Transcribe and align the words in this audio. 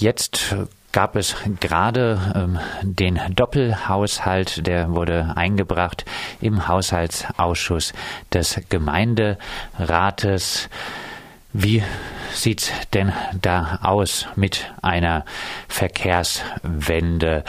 jetzt 0.00 0.54
gab 0.92 1.16
es 1.16 1.36
gerade 1.60 2.18
ähm, 2.34 2.58
den 2.82 3.20
Doppelhaushalt, 3.34 4.66
der 4.66 4.90
wurde 4.90 5.34
eingebracht 5.36 6.04
im 6.40 6.66
Haushaltsausschuss 6.66 7.92
des 8.32 8.60
Gemeinderates. 8.68 10.68
Wie 11.52 11.82
sieht's 12.32 12.70
denn 12.94 13.12
da 13.40 13.80
aus 13.82 14.26
mit 14.36 14.72
einer 14.82 15.24
Verkehrswende? 15.68 17.44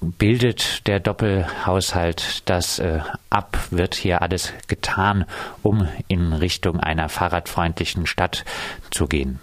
Bildet 0.00 0.86
der 0.86 1.00
Doppelhaushalt 1.00 2.48
das 2.48 2.78
äh, 2.78 3.00
ab? 3.30 3.58
Wird 3.70 3.94
hier 3.94 4.22
alles 4.22 4.52
getan, 4.66 5.24
um 5.62 5.88
in 6.08 6.32
Richtung 6.32 6.78
einer 6.78 7.08
fahrradfreundlichen 7.08 8.06
Stadt 8.06 8.44
zu 8.90 9.06
gehen? 9.06 9.40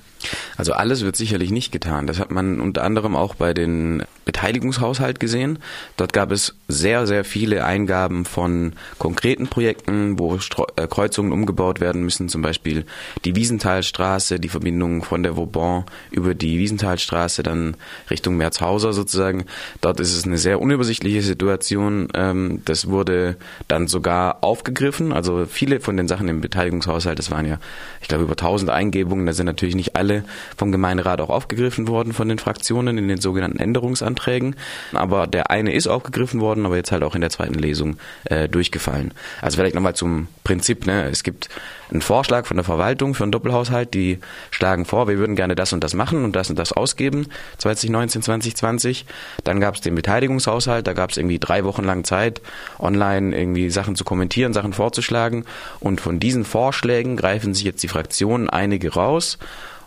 Also 0.58 0.74
alles 0.74 1.04
wird 1.04 1.16
sicherlich 1.16 1.52
nicht 1.52 1.72
getan. 1.72 2.08
Das 2.08 2.20
hat 2.20 2.32
man 2.32 2.62
unter 2.62 2.84
anderem 2.84 3.16
auch 3.16 3.36
bei 3.36 3.54
den 3.54 4.04
Beteiligungshaushalt 4.26 5.20
gesehen. 5.20 5.60
Dort 5.98 6.14
gab 6.14 6.32
es 6.32 6.56
sehr, 6.68 7.06
sehr 7.08 7.24
viele 7.24 7.66
Eingaben 7.66 8.26
von 8.26 8.74
konkreten 8.98 9.48
Projekten, 9.48 10.18
wo 10.18 10.40
Stro 10.40 10.66
äh, 10.76 10.88
Kreuzungen 10.88 11.32
umgebaut 11.32 11.80
werden 11.80 12.04
müssen, 12.04 12.30
zum 12.30 12.42
Beispiel 12.42 12.86
die 13.24 13.36
Wiesenthalstraße, 13.36 14.40
die 14.40 14.50
Verbindung 14.50 15.04
von 15.04 15.24
der 15.24 15.38
Vauban 15.38 15.86
über 16.10 16.34
die 16.34 16.58
Wiesenthalstraße 16.58 17.44
dann 17.44 17.76
Richtung 18.10 18.38
Merzhauser 18.38 18.94
sozusagen. 18.94 19.46
Dort 19.82 20.00
ist 20.00 20.16
es 20.16 20.26
eine 20.26 20.38
sehr 20.38 20.60
unübersichtliche 20.60 21.22
Situation. 21.22 22.08
Ähm, 22.14 22.62
das 22.66 22.90
wurde 22.90 23.36
dann 23.68 23.88
sogar 23.88 24.44
aufgegriffen. 24.44 25.14
Also 25.14 25.46
viele 25.46 25.80
von 25.80 25.98
den 25.98 26.08
Sachen 26.08 26.28
im 26.30 26.42
Beteiligungshaushalt, 26.42 27.20
das 27.20 27.30
waren 27.30 27.46
ja, 27.46 27.60
ich 28.02 28.08
glaube, 28.08 28.24
über 28.24 28.34
1000 28.34 28.72
Eingebungen, 28.72 29.26
da 29.26 29.34
sind 29.34 29.46
natürlich 29.46 29.76
nicht 29.76 29.96
alle 29.96 30.24
vom 30.58 30.72
Gemeinderat 30.72 31.22
auch 31.22 31.30
aufgegriffen 31.30 31.88
worden 31.88 32.14
von 32.14 32.30
den 32.30 32.40
Fraktionen 32.40 32.98
in 32.98 33.08
den 33.08 33.22
sogenannten 33.22 33.60
Änderungsanträgen. 33.60 34.56
Aber 34.94 35.28
der 35.28 35.50
eine 35.50 35.74
ist 35.74 35.88
aufgegriffen 35.88 36.42
worden, 36.42 36.66
aber 36.66 36.76
jetzt 36.76 36.92
halt 36.92 37.04
auch 37.04 37.16
in 37.16 37.22
der 37.22 37.30
zweiten 37.30 37.56
Lesung 37.56 37.98
äh, 38.26 38.48
durchgefallen. 38.48 39.14
Also 39.42 39.58
vielleicht 39.58 39.76
nochmal 39.76 39.96
zum 39.96 40.28
Prinzip. 40.44 40.86
Ne? 40.86 41.10
Es 41.10 41.24
gibt 41.24 41.50
einen 41.92 42.02
Vorschlag 42.02 42.46
von 42.46 42.58
der 42.58 42.64
Verwaltung 42.64 43.14
für 43.14 43.24
einen 43.24 43.32
Doppelhaushalt, 43.32 43.94
die 43.94 44.20
schlagen 44.52 44.86
vor, 44.86 45.08
wir 45.08 45.18
würden 45.18 45.36
gerne 45.36 45.56
das 45.56 45.74
und 45.74 45.84
das 45.84 45.94
machen 45.94 46.24
und 46.24 46.36
das 46.36 46.50
und 46.50 46.58
das 46.58 46.72
ausgeben, 46.74 47.28
2019, 47.58 48.22
2020. 48.22 49.06
Dann 49.44 49.60
gab 49.60 49.76
es 49.76 49.82
den 49.82 49.96
Beteiligungshaushalt, 49.96 50.88
da 50.88 50.94
gab 50.94 51.12
es 51.12 51.18
irgendwie 51.18 51.40
drei 51.40 51.64
Wochen 51.64 51.84
lang 51.84 52.04
Zeit, 52.04 52.42
online 52.80 53.38
irgendwie 53.38 53.70
Sachen 53.70 53.96
zu 53.96 54.04
kommentieren, 54.04 54.54
Sachen 54.54 54.74
vorzuschlagen. 54.74 55.46
Und 55.80 56.02
von 56.02 56.20
diesen 56.20 56.46
Vorschlägen 56.46 57.18
greifen 57.18 57.54
sich 57.54 57.64
jetzt 57.64 57.84
die 57.84 57.88
Fraktionen 57.88 58.50
einige 58.50 58.94
raus 58.94 59.38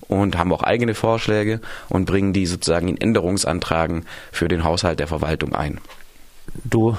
und 0.00 0.36
haben 0.36 0.52
auch 0.52 0.62
eigene 0.62 0.94
Vorschläge 0.94 1.60
und 1.88 2.04
bringen 2.04 2.32
die 2.32 2.46
sozusagen 2.46 2.88
in 2.88 3.00
Änderungsantragen 3.00 4.06
für 4.32 4.48
den 4.48 4.64
Haushalt 4.64 5.00
der 5.00 5.08
Verwaltung 5.08 5.54
ein. 5.54 5.80
Du 6.64 6.96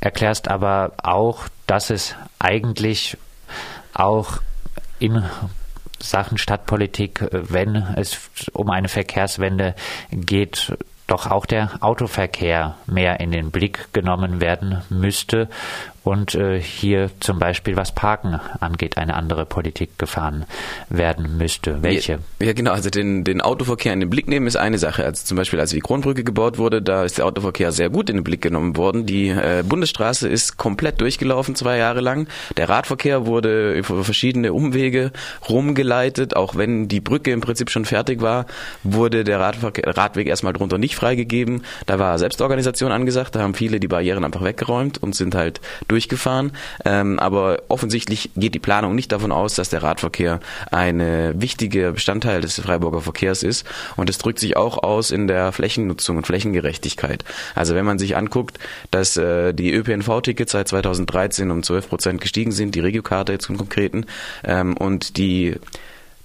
erklärst 0.00 0.48
aber 0.48 0.92
auch, 1.02 1.48
dass 1.66 1.90
es 1.90 2.14
eigentlich 2.38 3.16
auch 3.92 4.38
in 4.98 5.24
Sachen 5.98 6.38
Stadtpolitik, 6.38 7.26
wenn 7.30 7.76
es 7.96 8.18
um 8.52 8.70
eine 8.70 8.88
Verkehrswende 8.88 9.74
geht, 10.10 10.76
doch 11.06 11.30
auch 11.30 11.46
der 11.46 11.78
Autoverkehr 11.80 12.76
mehr 12.86 13.20
in 13.20 13.30
den 13.30 13.50
Blick 13.50 13.92
genommen 13.92 14.40
werden 14.40 14.82
müsste 14.88 15.48
und 16.04 16.34
äh, 16.34 16.60
hier 16.60 17.10
zum 17.20 17.38
Beispiel 17.38 17.76
was 17.76 17.92
Parken 17.92 18.38
angeht, 18.60 18.98
eine 18.98 19.14
andere 19.14 19.46
Politik 19.46 19.98
gefahren 19.98 20.44
werden 20.90 21.38
müsste. 21.38 21.82
Welche? 21.82 22.18
Ja, 22.38 22.46
ja, 22.46 22.52
genau. 22.52 22.72
Also 22.72 22.90
den, 22.90 23.24
den 23.24 23.40
Autoverkehr 23.40 23.94
in 23.94 24.00
den 24.00 24.10
Blick 24.10 24.28
nehmen 24.28 24.46
ist 24.46 24.56
eine 24.56 24.76
Sache. 24.76 25.04
Also 25.04 25.24
zum 25.24 25.38
Beispiel, 25.38 25.58
als 25.58 25.70
die 25.70 25.80
Kronbrücke 25.80 26.22
gebaut 26.22 26.58
wurde, 26.58 26.82
da 26.82 27.04
ist 27.04 27.16
der 27.16 27.24
Autoverkehr 27.24 27.72
sehr 27.72 27.88
gut 27.88 28.10
in 28.10 28.16
den 28.16 28.24
Blick 28.24 28.42
genommen 28.42 28.76
worden. 28.76 29.06
Die 29.06 29.30
äh, 29.30 29.64
Bundesstraße 29.66 30.28
ist 30.28 30.58
komplett 30.58 31.00
durchgelaufen, 31.00 31.54
zwei 31.54 31.78
Jahre 31.78 32.00
lang. 32.00 32.28
Der 32.58 32.68
Radverkehr 32.68 33.24
wurde 33.24 33.72
über 33.72 34.04
verschiedene 34.04 34.52
Umwege 34.52 35.10
rumgeleitet. 35.48 36.36
Auch 36.36 36.54
wenn 36.54 36.86
die 36.86 37.00
Brücke 37.00 37.32
im 37.32 37.40
Prinzip 37.40 37.70
schon 37.70 37.86
fertig 37.86 38.20
war, 38.20 38.44
wurde 38.82 39.24
der 39.24 39.40
Radverkehr, 39.40 39.96
Radweg 39.96 40.26
erstmal 40.26 40.52
drunter 40.52 40.76
nicht 40.76 40.96
freigegeben. 40.96 41.64
Da 41.86 41.98
war 41.98 42.18
Selbstorganisation 42.18 42.92
angesagt. 42.92 43.34
Da 43.34 43.40
haben 43.40 43.54
viele 43.54 43.80
die 43.80 43.88
Barrieren 43.88 44.22
einfach 44.22 44.44
weggeräumt 44.44 45.02
und 45.02 45.14
sind 45.14 45.34
halt 45.34 45.62
durchgefahren. 45.94 46.50
Ähm, 46.84 47.20
aber 47.20 47.62
offensichtlich 47.68 48.30
geht 48.34 48.54
die 48.54 48.58
Planung 48.58 48.96
nicht 48.96 49.12
davon 49.12 49.30
aus, 49.30 49.54
dass 49.54 49.68
der 49.68 49.84
Radverkehr 49.84 50.40
ein 50.72 51.00
wichtiger 51.40 51.92
Bestandteil 51.92 52.40
des 52.40 52.60
Freiburger 52.60 53.00
Verkehrs 53.00 53.44
ist. 53.44 53.64
Und 53.94 54.10
es 54.10 54.18
drückt 54.18 54.40
sich 54.40 54.56
auch 54.56 54.82
aus 54.82 55.12
in 55.12 55.28
der 55.28 55.52
Flächennutzung 55.52 56.16
und 56.16 56.26
Flächengerechtigkeit. 56.26 57.24
Also 57.54 57.76
wenn 57.76 57.84
man 57.84 58.00
sich 58.00 58.16
anguckt, 58.16 58.58
dass 58.90 59.16
äh, 59.16 59.52
die 59.54 59.72
ÖPNV-Tickets 59.72 60.50
seit 60.50 60.66
2013 60.66 61.52
um 61.52 61.62
12 61.62 61.88
Prozent 61.88 62.20
gestiegen 62.20 62.50
sind, 62.50 62.74
die 62.74 62.80
Regiokarte 62.80 63.32
jetzt 63.32 63.48
im 63.48 63.56
Konkreten, 63.56 64.06
ähm, 64.42 64.76
und 64.76 65.16
die 65.16 65.54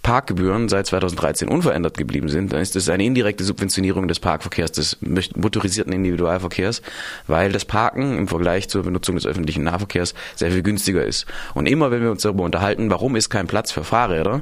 Parkgebühren 0.09 0.70
seit 0.70 0.88
2013 0.88 1.47
unverändert 1.47 1.96
geblieben 1.96 2.30
sind, 2.30 2.52
dann 2.52 2.62
ist 2.62 2.75
das 2.75 2.90
eine 2.90 3.06
indirekte 3.06 3.44
Subventionierung 3.44 4.08
des 4.08 4.20
Parkverkehrs, 4.20 4.72
des 4.72 4.97
motorisierten 5.36 5.94
Individualverkehrs, 5.94 6.81
weil 7.28 7.52
das 7.52 7.64
Parken 7.64 8.18
im 8.18 8.28
Vergleich 8.28 8.70
zur 8.70 8.81
Benutzung 8.81 9.14
des 9.14 9.28
öffentlichen 9.28 9.64
Nahverkehrs 9.66 10.16
sehr 10.36 10.50
viel 10.50 10.64
günstiger 10.64 11.06
ist. 11.06 11.28
Und 11.53 11.68
immer 11.68 11.92
wenn 11.92 12.02
wir 12.02 12.09
uns 12.09 12.24
darüber 12.24 12.44
unterhalten, 12.44 12.90
warum 12.90 13.16
ist 13.16 13.30
kein 13.30 13.46
Platz 13.46 13.72
für 13.72 13.84
Fahrräder, 13.84 14.42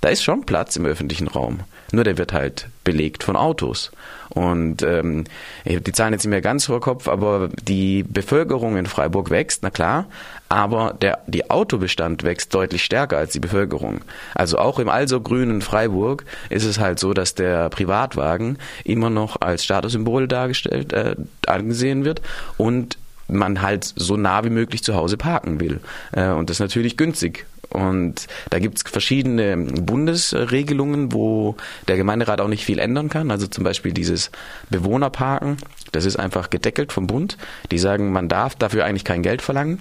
da 0.00 0.10
ist 0.10 0.22
schon 0.22 0.46
Platz 0.46 0.76
im 0.76 0.86
öffentlichen 0.86 1.26
Raum. 1.26 1.58
Nur 1.94 2.04
der 2.04 2.18
wird 2.18 2.32
halt 2.32 2.68
belegt 2.82 3.22
von 3.22 3.36
Autos. 3.36 3.92
Und 4.30 4.82
ähm, 4.82 5.24
ich 5.64 5.74
habe 5.74 5.84
die 5.84 5.92
Zahlen 5.92 6.12
jetzt 6.12 6.24
nicht 6.24 6.30
mehr 6.30 6.40
ganz 6.40 6.66
vor 6.66 6.80
Kopf, 6.80 7.06
aber 7.06 7.50
die 7.62 8.02
Bevölkerung 8.02 8.76
in 8.76 8.86
Freiburg 8.86 9.30
wächst, 9.30 9.62
na 9.62 9.70
klar, 9.70 10.06
aber 10.48 10.94
der 11.00 11.20
die 11.28 11.50
Autobestand 11.50 12.24
wächst 12.24 12.52
deutlich 12.52 12.84
stärker 12.84 13.16
als 13.16 13.32
die 13.32 13.40
Bevölkerung. 13.40 14.00
Also 14.34 14.58
auch 14.58 14.80
im 14.80 14.88
also 14.88 15.20
grünen 15.20 15.62
Freiburg 15.62 16.24
ist 16.50 16.64
es 16.64 16.80
halt 16.80 16.98
so, 16.98 17.14
dass 17.14 17.34
der 17.34 17.68
Privatwagen 17.70 18.58
immer 18.82 19.08
noch 19.10 19.40
als 19.40 19.64
Statussymbol 19.64 20.26
dargestellt 20.26 20.92
äh, 20.92 21.14
angesehen 21.46 22.04
wird 22.04 22.20
und 22.56 22.98
man 23.28 23.62
halt 23.62 23.92
so 23.96 24.16
nah 24.16 24.44
wie 24.44 24.50
möglich 24.50 24.82
zu 24.82 24.94
Hause 24.94 25.16
parken 25.16 25.60
will. 25.60 25.80
Äh, 26.12 26.28
und 26.28 26.50
das 26.50 26.56
ist 26.56 26.60
natürlich 26.60 26.96
günstig 26.96 27.46
und 27.74 28.28
da 28.50 28.60
gibt 28.60 28.78
es 28.78 28.84
verschiedene 28.90 29.56
Bundesregelungen, 29.56 31.12
wo 31.12 31.56
der 31.88 31.96
Gemeinderat 31.96 32.40
auch 32.40 32.48
nicht 32.48 32.64
viel 32.64 32.78
ändern 32.78 33.08
kann. 33.08 33.32
Also 33.32 33.48
zum 33.48 33.64
Beispiel 33.64 33.92
dieses 33.92 34.30
Bewohnerparken, 34.70 35.56
das 35.90 36.04
ist 36.04 36.16
einfach 36.16 36.50
gedeckelt 36.50 36.92
vom 36.92 37.08
Bund. 37.08 37.36
Die 37.72 37.78
sagen, 37.78 38.12
man 38.12 38.28
darf 38.28 38.54
dafür 38.54 38.84
eigentlich 38.84 39.04
kein 39.04 39.22
Geld 39.22 39.42
verlangen. 39.42 39.80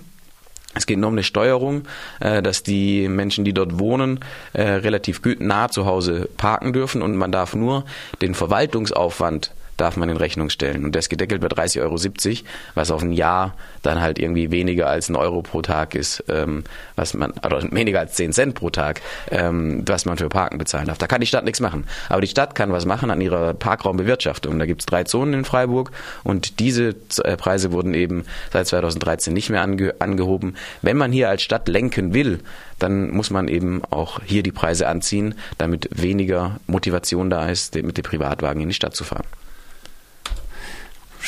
Es 0.73 0.87
geht 0.87 0.97
nur 0.97 1.09
um 1.09 1.13
eine 1.13 1.23
Steuerung, 1.23 1.83
äh, 2.19 2.41
dass 2.41 2.63
die 2.63 3.07
Menschen, 3.07 3.45
die 3.45 3.53
dort 3.53 3.77
wohnen, 3.77 4.21
äh, 4.53 4.63
relativ 4.63 5.21
nah 5.37 5.69
zu 5.69 5.85
Hause 5.85 6.27
parken 6.35 6.73
dürfen 6.73 7.03
und 7.03 7.15
man 7.15 7.31
darf 7.31 7.53
nur 7.53 7.85
den 8.23 8.33
Verwaltungsaufwand 8.33 9.51
darf 9.77 9.97
man 9.97 10.09
in 10.09 10.17
Rechnung 10.17 10.49
stellen. 10.49 10.85
Und 10.85 10.93
der 10.93 10.99
ist 10.99 11.09
gedeckelt 11.09 11.41
bei 11.41 11.47
30,70 11.47 11.81
Euro, 11.81 12.45
was 12.75 12.91
auf 12.91 13.01
ein 13.01 13.11
Jahr 13.11 13.55
dann 13.81 14.01
halt 14.01 14.19
irgendwie 14.19 14.51
weniger 14.51 14.87
als 14.87 15.09
ein 15.09 15.15
Euro 15.15 15.41
pro 15.41 15.61
Tag 15.61 15.95
ist, 15.95 16.23
ähm, 16.29 16.63
was 16.95 17.13
man, 17.13 17.31
oder 17.31 17.63
weniger 17.71 17.99
als 17.99 18.13
10 18.13 18.33
Cent 18.33 18.55
pro 18.55 18.69
Tag, 18.69 19.01
ähm, 19.31 19.83
was 19.85 20.05
man 20.05 20.17
für 20.17 20.29
Parken 20.29 20.57
bezahlen 20.57 20.87
darf. 20.87 20.97
Da 20.97 21.07
kann 21.07 21.21
die 21.21 21.27
Stadt 21.27 21.45
nichts 21.45 21.59
machen. 21.59 21.85
Aber 22.09 22.21
die 22.21 22.27
Stadt 22.27 22.55
kann 22.55 22.71
was 22.71 22.85
machen 22.85 23.11
an 23.11 23.21
ihrer 23.21 23.53
Parkraumbewirtschaftung. 23.53 24.57
Da 24.59 24.65
gibt 24.65 24.81
es 24.81 24.85
drei 24.85 25.03
Zonen 25.03 25.33
in 25.33 25.45
Freiburg 25.45 25.91
und 26.23 26.59
diese 26.59 26.95
äh, 27.23 27.37
Preise 27.37 27.71
wurden 27.71 27.93
eben 27.93 28.25
seit 28.51 28.67
2013 28.67 29.33
nicht 29.33 29.49
mehr 29.49 29.61
ange 29.61 29.95
angehoben. 29.99 30.55
Wenn 30.81 30.97
man 30.97 31.11
hier 31.11 31.29
als 31.29 31.41
Stadt 31.41 31.67
lenken 31.67 32.13
will, 32.13 32.39
dann 32.79 33.11
muss 33.11 33.29
man 33.29 33.47
eben 33.47 33.81
auch 33.89 34.19
hier 34.25 34.43
die 34.43 34.51
Preise 34.51 34.87
anziehen, 34.87 35.35
damit 35.57 35.89
weniger 35.91 36.59
Motivation 36.67 37.29
da 37.29 37.49
ist, 37.49 37.75
mit 37.75 37.97
dem 37.97 38.03
Privatwagen 38.03 38.61
in 38.61 38.69
die 38.69 38.75
Stadt 38.75 38.95
zu 38.95 39.03
fahren. 39.03 39.25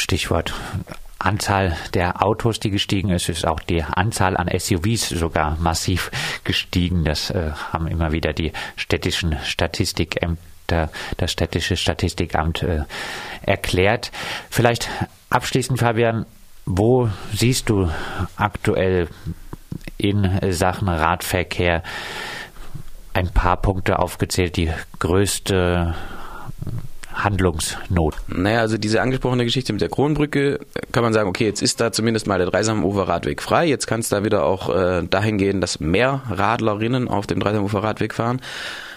Stichwort 0.05 0.53
Anzahl 1.17 1.75
der 1.95 2.23
Autos, 2.23 2.59
die 2.59 2.69
gestiegen 2.69 3.09
ist, 3.09 3.27
ist 3.27 3.47
auch 3.47 3.59
die 3.59 3.81
Anzahl 3.81 4.37
an 4.37 4.47
SUVs 4.55 5.09
sogar 5.09 5.57
massiv 5.59 6.11
gestiegen. 6.43 7.03
Das 7.03 7.31
äh, 7.31 7.49
haben 7.73 7.87
immer 7.87 8.11
wieder 8.11 8.31
die 8.31 8.53
städtischen 8.75 9.35
Statistikämter, 9.43 10.91
das 11.17 11.31
städtische 11.31 11.75
Statistikamt 11.75 12.61
äh, 12.61 12.83
erklärt. 13.41 14.11
Vielleicht 14.51 14.89
abschließend, 15.31 15.79
Fabian, 15.79 16.27
wo 16.67 17.09
siehst 17.33 17.71
du 17.71 17.89
aktuell 18.35 19.07
in 19.97 20.39
Sachen 20.51 20.87
Radverkehr 20.87 21.81
ein 23.13 23.31
paar 23.31 23.57
Punkte 23.57 23.97
aufgezählt, 23.97 24.55
die 24.55 24.71
größte 24.99 25.95
Handlungsnot? 27.25 28.15
Naja, 28.27 28.61
also 28.61 28.77
diese 28.77 29.01
angesprochene 29.01 29.43
Geschichte 29.43 29.73
mit 29.73 29.81
der 29.81 29.89
Kronbrücke, 29.89 30.59
kann 30.93 31.03
man 31.03 31.11
sagen, 31.11 31.27
okay, 31.27 31.45
jetzt 31.45 31.61
ist 31.61 31.81
da 31.81 31.91
zumindest 31.91 32.27
mal 32.27 32.37
der 32.37 32.47
Dreisamufer-Radweg 32.47 33.41
frei. 33.41 33.65
Jetzt 33.65 33.87
kann 33.87 33.99
es 33.99 34.09
da 34.09 34.23
wieder 34.23 34.45
auch 34.45 34.73
äh, 34.73 35.03
dahin 35.03 35.37
gehen, 35.37 35.59
dass 35.59 35.81
mehr 35.81 36.21
Radlerinnen 36.29 37.09
auf 37.09 37.27
dem 37.27 37.41
Dreisamufer-Radweg 37.41 38.13
fahren. 38.13 38.41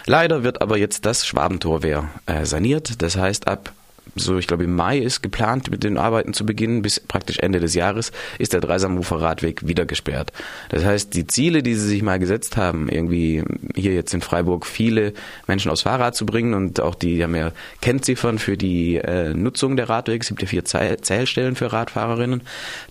Leider 0.07 0.45
wird 0.45 0.63
aber 0.63 0.79
jetzt 0.79 1.05
das 1.05 1.27
Schwabentorwehr 1.27 2.09
äh, 2.27 2.45
saniert. 2.45 3.03
Das 3.03 3.17
heißt, 3.17 3.49
ab 3.49 3.73
so 4.17 4.39
ich 4.39 4.47
glaube 4.47 4.65
im 4.65 4.75
Mai 4.75 4.99
ist 4.99 5.23
geplant, 5.23 5.71
mit 5.71 5.85
den 5.85 5.99
Arbeiten 5.99 6.33
zu 6.33 6.45
beginnen, 6.45 6.83
bis 6.83 7.01
praktisch 7.01 7.39
Ende 7.39 7.61
des 7.61 7.75
Jahres 7.75 8.13
ist 8.39 8.53
der 8.53 8.61
Dreisamufer 8.61 9.21
Radweg 9.21 9.67
wieder 9.67 9.87
gesperrt. 9.87 10.33
Das 10.71 10.85
heißt, 10.85 11.15
die 11.15 11.27
Ziele, 11.27 11.63
die 11.63 11.75
sie 11.75 11.89
sich 11.89 12.03
mal 12.03 12.19
gesetzt 12.19 12.57
haben, 12.57 12.89
irgendwie 12.89 13.43
hier 13.75 13.95
jetzt 13.95 14.15
in 14.15 14.21
Freiburg 14.21 14.67
viele 14.67 15.13
Menschen 15.47 15.71
aufs 15.71 15.83
Fahrrad 15.83 16.15
zu 16.15 16.27
bringen 16.27 16.55
und 16.55 16.81
auch 16.81 16.95
die 16.95 17.23
haben 17.23 17.35
ja 17.35 17.53
Kennziffern 17.81 18.39
für 18.39 18.57
die 18.57 18.97
äh, 18.97 19.35
Nutzung 19.35 19.77
der 19.77 19.89
Radwege, 19.89 20.23
es 20.23 20.29
gibt 20.29 20.43
ja 20.43 20.49
vier 20.49 20.65
Zählstellen 20.65 21.57
für 21.57 21.73
Radfahrerinnen. 21.73 22.43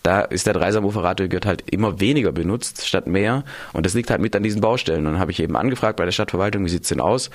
Da 0.04 0.22
ist 0.22 0.48
der 0.48 0.54
Dreisamufer 0.54 1.04
Radweg 1.04 1.32
wird 1.32 1.46
halt 1.46 1.64
immer 1.70 2.00
weniger 2.00 2.32
benutzt 2.32 2.88
statt 2.88 3.08
mehr 3.08 3.44
und 3.74 3.86
das 3.86 3.94
liegt 3.94 4.10
halt 4.10 4.22
mit 4.22 4.36
an 4.36 4.44
diesen 4.44 4.62
Baustellen. 4.62 5.06
Und 5.06 5.14
dann 5.14 5.20
habe 5.20 5.32
ich 5.32 5.40
eben 5.40 5.56
angefragt 5.56 5.98
bei 5.98 6.06
der 6.06 6.12
Stadtverwaltung, 6.12 6.66
wie 6.66 6.70
sieht's 6.70 6.90
denn 6.90 7.02
aus? 7.02 7.30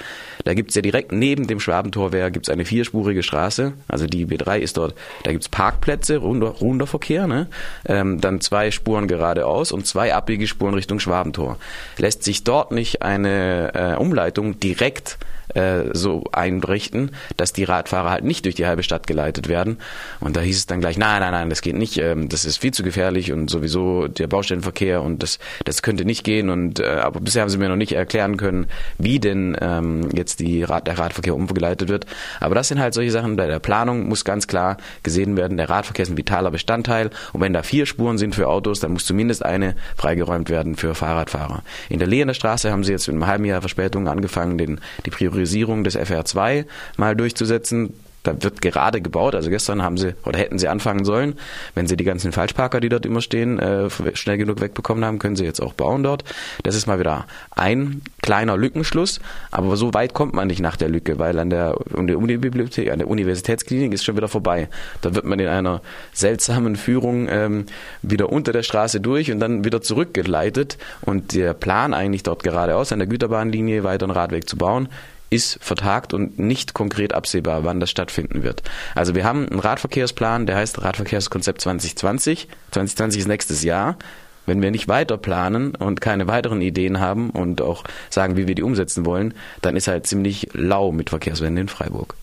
Da 0.44 0.55
gibt's 0.55 0.75
ja 0.75 0.82
direkt 0.82 1.12
neben 1.12 1.46
dem 1.46 1.61
Schwabentorwehr 1.61 2.31
gibt's 2.31 2.49
eine 2.49 2.64
vierspurige 2.64 3.23
Straße 3.23 3.71
also 3.88 4.06
die 4.06 4.26
B3 4.26 4.58
ist 4.58 4.76
dort, 4.76 4.94
da 5.24 5.32
gibt's 5.32 5.48
Parkplätze, 5.48 6.19
runder, 6.19 6.48
runder 6.48 6.86
Verkehr, 6.86 7.26
ne? 7.26 7.46
Ähm, 7.86 8.20
dann 8.20 8.40
zwei 8.40 8.70
Spuren 8.70 9.08
geradeaus 9.08 9.72
und 9.72 9.86
zwei 9.86 10.14
Abbiegespuren 10.14 10.74
Richtung 10.74 10.98
Schwabentor. 10.98 11.58
Lässt 11.98 12.22
sich 12.22 12.44
dort 12.44 12.72
nicht 12.72 13.02
eine 13.02 13.72
äh, 13.74 13.96
Umleitung 13.96 14.60
direkt 14.60 15.19
äh, 15.54 15.84
so 15.92 16.24
einrichten, 16.32 17.10
dass 17.36 17.52
die 17.52 17.64
Radfahrer 17.64 18.10
halt 18.10 18.24
nicht 18.24 18.44
durch 18.44 18.54
die 18.54 18.66
halbe 18.66 18.82
Stadt 18.82 19.06
geleitet 19.06 19.48
werden. 19.48 19.78
Und 20.20 20.36
da 20.36 20.40
hieß 20.40 20.56
es 20.56 20.66
dann 20.66 20.80
gleich, 20.80 20.96
nein, 20.96 21.20
nein, 21.20 21.32
nein, 21.32 21.50
das 21.50 21.62
geht 21.62 21.76
nicht, 21.76 21.98
ähm, 21.98 22.28
das 22.28 22.44
ist 22.44 22.56
viel 22.58 22.72
zu 22.72 22.82
gefährlich 22.82 23.32
und 23.32 23.50
sowieso 23.50 24.08
der 24.08 24.26
Baustellenverkehr 24.26 25.02
und 25.02 25.22
das, 25.22 25.38
das 25.64 25.82
könnte 25.82 26.04
nicht 26.04 26.24
gehen. 26.24 26.48
Und 26.48 26.80
äh, 26.80 26.86
aber 26.86 27.20
bisher 27.20 27.42
haben 27.42 27.50
sie 27.50 27.58
mir 27.58 27.69
noch 27.69 27.76
nicht 27.76 27.92
erklären 27.92 28.36
können, 28.36 28.66
wie 28.98 29.20
denn 29.20 29.56
ähm, 29.60 30.08
jetzt 30.14 30.40
die 30.40 30.62
Rad, 30.62 30.86
der 30.86 30.98
Radverkehr 30.98 31.34
umgeleitet 31.34 31.88
wird. 31.88 32.06
Aber 32.40 32.54
das 32.54 32.69
sind 32.69 32.80
halt 32.80 32.94
solche 32.94 33.10
Sachen, 33.10 33.36
bei 33.36 33.46
der 33.46 33.58
Planung 33.62 34.09
muss 34.09 34.25
ganz 34.25 34.47
klar 34.47 34.76
gesehen 35.03 35.37
werden, 35.37 35.56
der 35.56 35.70
Radverkehr 35.70 36.03
ist 36.03 36.11
ein 36.11 36.17
vitaler 36.17 36.50
Bestandteil 36.50 37.11
und 37.32 37.41
wenn 37.41 37.53
da 37.53 37.62
vier 37.62 37.87
Spuren 37.87 38.19
sind 38.19 38.35
für 38.35 38.49
Autos, 38.49 38.81
dann 38.81 38.93
muss 38.93 39.06
zumindest 39.06 39.44
eine 39.44 39.75
freigeräumt 39.97 40.50
werden 40.50 40.76
für 40.76 40.94
Fahrradfahrer. 40.94 41.62
In 41.88 41.99
der 41.99 42.09
Lehener 42.09 42.35
Straße 42.35 42.70
haben 42.70 42.85
sie 42.85 42.93
jetzt 42.93 43.06
mit 43.06 43.14
einem 43.14 43.26
halben 43.26 43.44
Jahr 43.44 43.61
Verspätung 43.61 44.09
angefangen, 44.09 44.59
den, 44.59 44.81
die 45.06 45.11
Priorisierung 45.11 45.85
des 45.85 45.99
FR2 45.99 46.67
mal 46.97 47.17
durchzusetzen. 47.17 47.94
Da 48.22 48.40
wird 48.40 48.62
gerade 48.62 49.00
gebaut, 49.00 49.34
also 49.34 49.50
gestern 49.50 49.82
haben 49.82 49.96
sie 49.96 50.14
oder 50.24 50.38
hätten 50.38 50.58
sie 50.58 50.69
anfangen 50.69 51.04
sollen. 51.04 51.34
Wenn 51.74 51.88
sie 51.88 51.96
die 51.96 52.04
ganzen 52.04 52.30
Falschparker, 52.30 52.78
die 52.78 52.88
dort 52.88 53.04
immer 53.04 53.20
stehen, 53.20 53.58
äh, 53.58 53.88
schnell 54.14 54.38
genug 54.38 54.60
wegbekommen 54.60 55.04
haben, 55.04 55.19
können 55.19 55.34
sie 55.34 55.44
jetzt 55.44 55.60
auch 55.60 55.72
bauen 55.72 56.04
dort. 56.04 56.22
Das 56.62 56.76
ist 56.76 56.86
mal 56.86 57.00
wieder 57.00 57.26
ein 57.50 58.02
kleiner 58.22 58.56
Lückenschluss, 58.56 59.20
aber 59.50 59.76
so 59.76 59.92
weit 59.92 60.14
kommt 60.14 60.34
man 60.34 60.46
nicht 60.46 60.60
nach 60.60 60.76
der 60.76 60.88
Lücke, 60.88 61.19
weil 61.19 61.36
an 61.38 61.50
der, 61.50 61.76
an 61.96 62.06
der 62.06 62.19
Unibibliothek, 62.19 62.92
an 62.92 63.00
der 63.00 63.08
Universitätsklinik 63.08 63.92
ist 63.92 64.04
schon 64.04 64.16
wieder 64.16 64.28
vorbei. 64.28 64.69
Da 65.00 65.16
wird 65.16 65.24
man 65.24 65.40
in 65.40 65.48
einer 65.48 65.82
seltsamen 66.12 66.76
Führung 66.76 67.26
ähm, 67.28 67.66
wieder 68.02 68.30
unter 68.30 68.52
der 68.52 68.62
Straße 68.62 69.00
durch 69.00 69.32
und 69.32 69.40
dann 69.40 69.64
wieder 69.64 69.82
zurückgeleitet 69.82 70.78
und 71.00 71.34
der 71.34 71.54
Plan 71.54 71.92
eigentlich 71.92 72.22
dort 72.22 72.44
geradeaus 72.44 72.92
an 72.92 73.00
der 73.00 73.08
Güterbahnlinie 73.08 73.82
weiter 73.82 74.04
einen 74.04 74.12
Radweg 74.12 74.48
zu 74.48 74.56
bauen, 74.56 74.88
ist 75.32 75.58
vertagt 75.61 76.14
und 76.14 76.38
nicht 76.38 76.75
konkret 76.75 77.14
absehbar, 77.14 77.64
wann 77.64 77.81
das 77.81 77.90
stattfinden 77.90 78.43
wird. 78.43 78.62
Also 78.94 79.14
wir 79.14 79.25
haben 79.25 79.49
einen 79.49 79.61
Radverkehrsplan, 79.61 80.46
der 80.46 80.56
heißt 80.56 80.82
Radverkehrskonzept 80.82 81.61
2020. 81.61 82.49
2020 82.70 83.20
ist 83.20 83.29
nächstes 83.29 83.62
Jahr. 83.62 83.96
Wenn 84.44 84.61
wir 84.61 84.70
nicht 84.70 84.88
weiter 84.88 85.19
planen 85.19 85.75
und 85.76 86.00
keine 86.00 86.26
weiteren 86.26 86.61
Ideen 86.61 86.99
haben 86.99 87.31
und 87.31 87.62
auch 87.62 87.84
sagen, 88.11 88.37
wie 88.37 88.49
wir 88.49 88.56
die 88.56 88.64
umsetzen 88.64 89.06
wollen, 89.06 89.34
dann 89.61 89.76
ist 89.76 89.87
halt 89.87 90.06
ziemlich 90.06 90.49
lau 90.52 90.90
mit 90.90 91.11
Verkehrswende 91.11 91.61
in 91.61 91.69
Freiburg. 91.69 92.17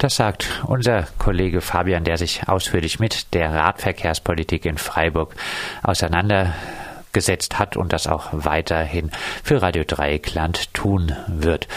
Das 0.00 0.16
sagt 0.16 0.46
unser 0.66 1.06
Kollege 1.18 1.60
Fabian, 1.60 2.04
der 2.04 2.16
sich 2.16 2.48
ausführlich 2.48 3.00
mit 3.00 3.34
der 3.34 3.52
Radverkehrspolitik 3.52 4.64
in 4.64 4.78
Freiburg 4.78 5.34
auseinandergesetzt 5.82 7.58
hat 7.58 7.76
und 7.76 7.92
das 7.92 8.06
auch 8.06 8.28
weiterhin 8.32 9.10
für 9.44 9.60
Radio 9.60 9.84
Dreieckland 9.86 10.72
tun 10.72 11.14
wird. 11.28 11.68